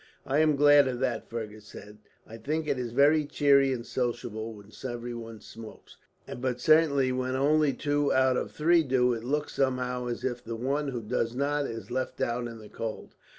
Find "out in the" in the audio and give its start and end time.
12.19-12.67